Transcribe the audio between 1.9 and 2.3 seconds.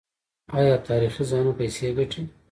ګټي؟